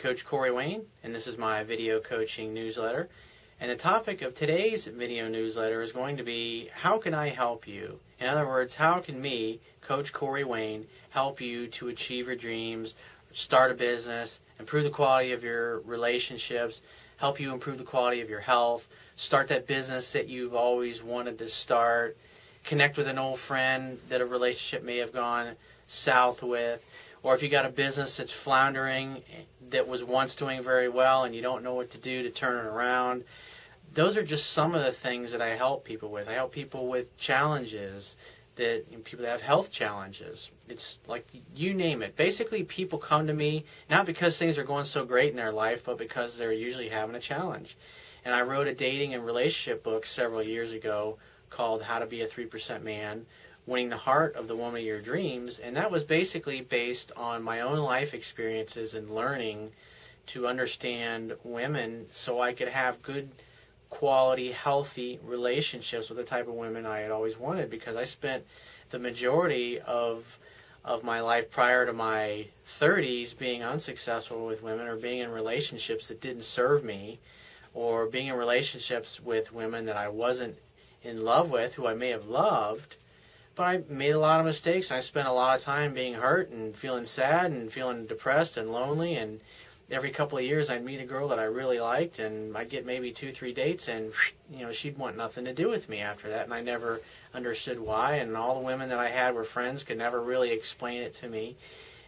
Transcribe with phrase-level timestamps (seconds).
[0.00, 3.10] Coach Corey Wayne, and this is my video coaching newsletter.
[3.60, 7.68] And the topic of today's video newsletter is going to be How can I help
[7.68, 8.00] you?
[8.18, 12.94] In other words, how can me, Coach Corey Wayne, help you to achieve your dreams,
[13.32, 16.80] start a business, improve the quality of your relationships,
[17.18, 21.38] help you improve the quality of your health, start that business that you've always wanted
[21.40, 22.16] to start,
[22.64, 25.56] connect with an old friend that a relationship may have gone
[25.86, 26.89] south with,
[27.22, 29.22] or if you got a business that's floundering
[29.70, 32.64] that was once doing very well and you don't know what to do to turn
[32.64, 33.24] it around.
[33.92, 36.28] Those are just some of the things that I help people with.
[36.28, 38.16] I help people with challenges
[38.56, 40.50] that you know, people that have health challenges.
[40.68, 42.16] It's like you name it.
[42.16, 45.84] Basically, people come to me not because things are going so great in their life,
[45.84, 47.76] but because they're usually having a challenge.
[48.24, 52.20] And I wrote a dating and relationship book several years ago called How to Be
[52.20, 53.26] a 3% Man
[53.66, 55.58] winning the heart of the woman of your dreams.
[55.58, 59.70] And that was basically based on my own life experiences and learning
[60.26, 63.30] to understand women so I could have good
[63.88, 68.44] quality, healthy relationships with the type of women I had always wanted because I spent
[68.90, 70.38] the majority of
[70.82, 76.08] of my life prior to my 30s being unsuccessful with women or being in relationships
[76.08, 77.18] that didn't serve me
[77.74, 80.56] or being in relationships with women that I wasn't
[81.02, 82.96] in love with who I may have loved
[83.62, 84.90] I made a lot of mistakes.
[84.90, 88.56] and I spent a lot of time being hurt and feeling sad and feeling depressed
[88.56, 89.14] and lonely.
[89.14, 89.40] And
[89.90, 92.86] every couple of years, I'd meet a girl that I really liked, and I'd get
[92.86, 94.12] maybe two, three dates, and
[94.52, 96.44] you know, she'd want nothing to do with me after that.
[96.44, 97.00] And I never
[97.34, 98.14] understood why.
[98.14, 101.28] And all the women that I had were friends, could never really explain it to
[101.28, 101.56] me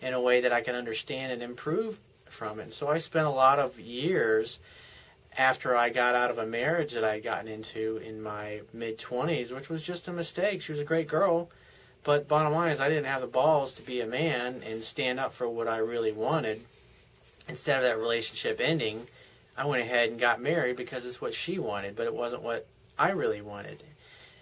[0.00, 2.64] in a way that I could understand and improve from it.
[2.64, 4.60] And so I spent a lot of years
[5.38, 8.98] after I got out of a marriage that I had gotten into in my mid
[8.98, 10.60] 20s, which was just a mistake.
[10.60, 11.48] She was a great girl,
[12.02, 15.20] but bottom line is I didn't have the balls to be a man and stand
[15.20, 16.62] up for what I really wanted.
[17.48, 19.06] Instead of that relationship ending,
[19.56, 22.66] I went ahead and got married because it's what she wanted, but it wasn't what
[22.98, 23.84] I really wanted.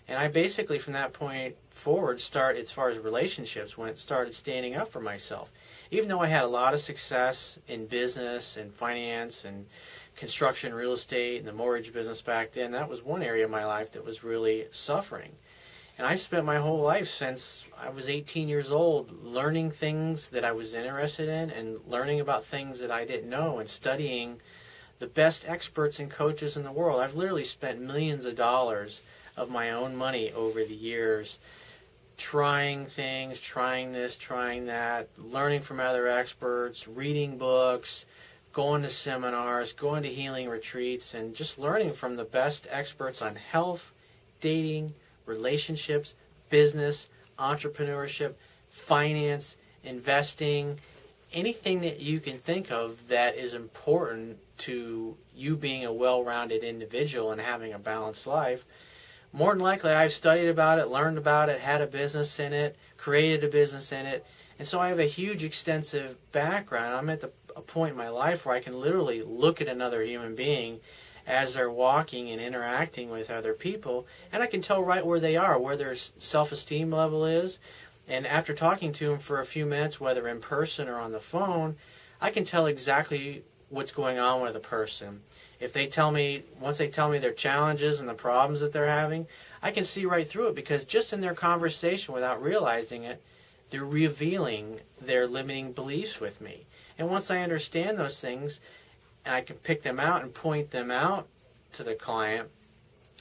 [0.09, 4.75] And I basically, from that point forward, start as far as relationships went, started standing
[4.75, 5.51] up for myself.
[5.91, 9.67] Even though I had a lot of success in business and finance and
[10.17, 13.65] construction, real estate, and the mortgage business back then, that was one area of my
[13.65, 15.33] life that was really suffering.
[15.99, 20.45] And I spent my whole life since I was 18 years old learning things that
[20.45, 24.41] I was interested in and learning about things that I didn't know and studying
[24.99, 27.01] the best experts and coaches in the world.
[27.01, 29.03] I've literally spent millions of dollars
[29.37, 31.39] of my own money over the years
[32.17, 38.07] trying things, trying this, trying that, learning from other experts, reading books,
[38.57, 43.37] going to seminars, going to healing retreats, and just learning from the best experts on
[43.37, 43.93] health,
[44.41, 44.95] dating,
[45.27, 46.15] relationships,
[46.49, 48.33] business, entrepreneurship,
[48.71, 50.81] finance, investing,
[51.35, 56.65] anything that you can think of that is important to you being a well rounded
[56.65, 58.65] individual and having a balanced life.
[59.35, 62.75] More than likely, I've studied about it, learned about it, had a business in it,
[62.97, 64.25] created a business in it,
[64.59, 66.95] and so I have a huge, extensive background.
[66.95, 70.05] I'm at the a point in my life where I can literally look at another
[70.05, 70.81] human being
[71.27, 75.37] as they're walking and interacting with other people, and I can tell right where they
[75.37, 77.59] are, where their self esteem level is.
[78.07, 81.19] And after talking to them for a few minutes, whether in person or on the
[81.19, 81.77] phone,
[82.21, 85.23] I can tell exactly what's going on with a person.
[85.59, 88.87] If they tell me, once they tell me their challenges and the problems that they're
[88.87, 89.27] having,
[89.61, 93.21] I can see right through it because just in their conversation without realizing it,
[93.71, 96.67] they're revealing their limiting beliefs with me.
[96.99, 98.61] And once I understand those things,
[99.25, 101.27] and I can pick them out and point them out
[101.73, 102.49] to the client,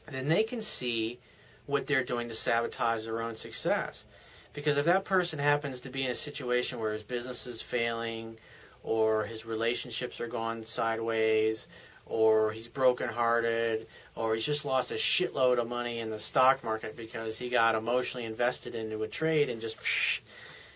[0.10, 1.20] then they can see
[1.66, 4.06] what they're doing to sabotage their own success.
[4.54, 8.38] Because if that person happens to be in a situation where his business is failing,
[8.84, 11.68] or his relationships are gone sideways,
[12.06, 16.96] or he's brokenhearted, or he's just lost a shitload of money in the stock market
[16.96, 19.78] because he got emotionally invested into a trade and just,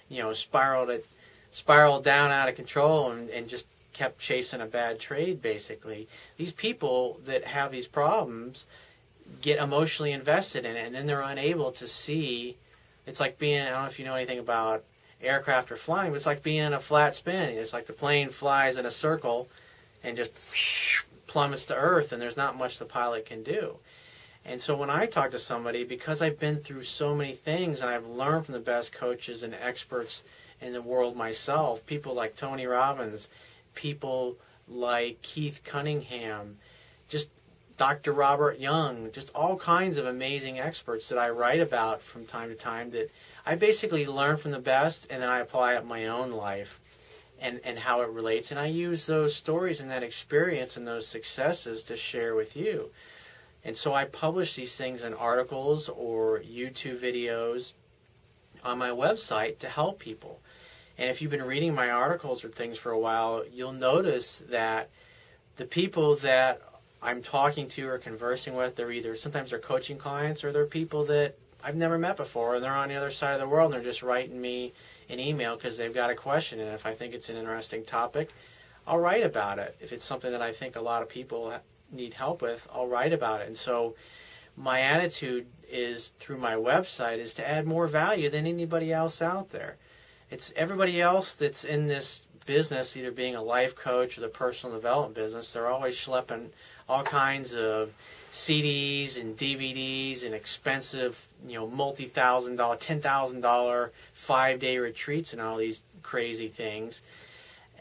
[0.10, 1.06] you know, spiraled it
[1.52, 6.08] spiraled down out of control and, and just kept chasing a bad trade basically.
[6.38, 8.66] These people that have these problems
[9.42, 12.58] get emotionally invested in it and then they're unable to see
[13.06, 14.84] it's like being i don't know if you know anything about
[15.22, 17.58] aircraft or flying but it's like being in a flat spin.
[17.58, 19.48] It's like the plane flies in a circle
[20.04, 20.38] and just
[21.30, 23.78] plummets to earth and there's not much the pilot can do
[24.44, 27.90] and so when i talk to somebody because i've been through so many things and
[27.90, 30.24] i've learned from the best coaches and experts
[30.62, 31.86] in the world myself.
[31.86, 33.30] People like Tony Robbins,
[33.76, 34.38] people
[34.68, 36.58] like Keith Cunningham,
[37.08, 37.30] just
[37.78, 38.12] Dr.
[38.12, 42.56] Robert Young, just all kinds of amazing experts that I write about from time to
[42.56, 43.10] time that
[43.46, 46.80] I basically learn from the best and then I apply it in my own life.
[47.42, 48.52] And, and how it relates.
[48.52, 52.92] And I use those stories and that experience and those successes to share with you.
[53.64, 57.74] And so I publish these things in articles or YouTube videos
[58.64, 60.40] on my website to help people.
[60.98, 64.90] And if you've been reading my articles or things for a while, you'll notice that
[65.58, 66.62] the people that
[67.02, 71.06] I'm talking to or conversing with, they're either sometimes they're coaching clients or they're people
[71.06, 73.76] that I've never met before and they're on the other side of the world and
[73.76, 74.74] they're just writing me
[75.10, 76.60] an email because they've got a question.
[76.60, 78.30] And if I think it's an interesting topic,
[78.88, 79.76] I'll write about it.
[79.80, 81.54] If it's something that I think a lot of people
[81.92, 83.48] need help with, I'll write about it.
[83.48, 83.96] And so
[84.56, 89.50] my attitude is through my website is to add more value than anybody else out
[89.50, 89.78] there.
[90.30, 94.76] It's everybody else that's in this business, either being a life coach or the personal
[94.76, 96.50] development business, they're always schlepping
[96.90, 97.94] all kinds of
[98.32, 104.78] CDs and DVDs and expensive, you know, multi thousand dollar, ten thousand dollar five day
[104.78, 107.02] retreats and all these crazy things.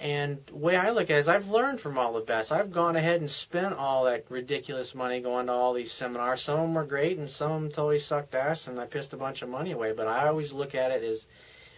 [0.00, 2.52] And the way I look at it is I've learned from all the best.
[2.52, 6.42] I've gone ahead and spent all that ridiculous money going to all these seminars.
[6.42, 9.12] Some of them were great and some of them totally sucked ass and I pissed
[9.12, 9.92] a bunch of money away.
[9.92, 11.26] But I always look at it as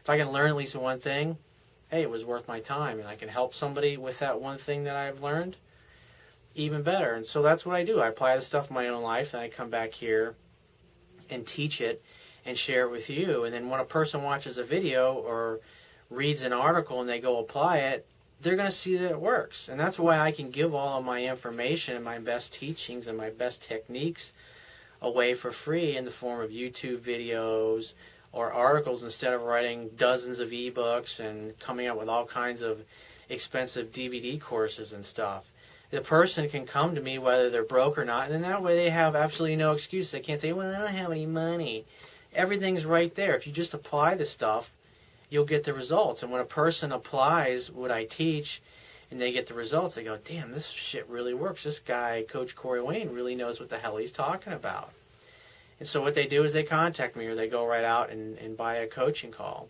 [0.02, 1.38] if I can learn at least one thing,
[1.88, 4.84] hey, it was worth my time and I can help somebody with that one thing
[4.84, 5.56] that I've learned,
[6.54, 7.12] even better.
[7.12, 8.00] And so that's what I do.
[8.00, 10.34] I apply the stuff in my own life and I come back here
[11.28, 12.02] and teach it
[12.44, 13.44] and share it with you.
[13.44, 15.60] And then when a person watches a video or
[16.08, 18.06] reads an article and they go apply it,
[18.40, 19.68] they're going to see that it works.
[19.68, 23.16] And that's why I can give all of my information and my best teachings and
[23.16, 24.32] my best techniques
[25.02, 27.94] away for free in the form of YouTube videos
[28.32, 32.84] or articles instead of writing dozens of ebooks and coming up with all kinds of
[33.28, 35.50] expensive DVD courses and stuff.
[35.90, 38.76] The person can come to me whether they're broke or not, and then that way
[38.76, 40.10] they have absolutely no excuse.
[40.10, 41.84] They can't say, Well, I don't have any money.
[42.32, 43.34] Everything's right there.
[43.34, 44.72] If you just apply the stuff,
[45.30, 46.22] you'll get the results.
[46.22, 48.60] And when a person applies what I teach
[49.10, 51.64] and they get the results, they go, damn, this shit really works.
[51.64, 54.92] This guy, Coach Corey Wayne, really knows what the hell he's talking about.
[55.80, 58.36] And so what they do is they contact me or they go right out and,
[58.38, 59.68] and buy a coaching call.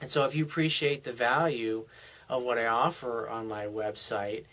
[0.00, 1.84] And so if you appreciate the value
[2.28, 4.44] of what I offer on my website,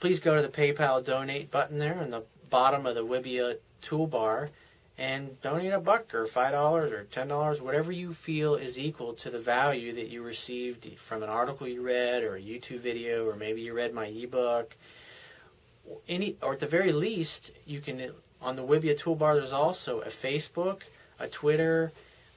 [0.00, 4.48] please go to the PayPal donate button there in the bottom of the Wibiya toolbar
[4.96, 9.12] and donate a buck or five dollars or ten dollars, whatever you feel is equal
[9.14, 13.26] to the value that you received from an article you read or a YouTube video
[13.26, 14.76] or maybe you read my ebook.
[16.08, 18.12] Any or at the very least, you can
[18.42, 19.34] on the Wibiya toolbar.
[19.34, 20.82] There's also a Facebook,
[21.18, 21.92] a Twitter,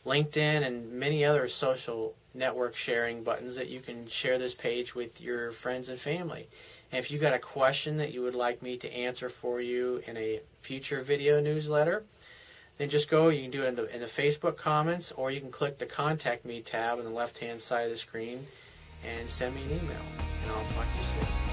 [0.06, 5.20] LinkedIn, and many other social network sharing buttons that you can share this page with
[5.20, 6.48] your friends and family.
[6.92, 10.04] And if you got a question that you would like me to answer for you
[10.06, 12.04] in a future video newsletter
[12.82, 15.40] then just go, you can do it in the, in the Facebook comments, or you
[15.40, 18.40] can click the Contact Me tab on the left hand side of the screen
[19.08, 20.02] and send me an email.
[20.42, 21.51] And I'll talk to you soon.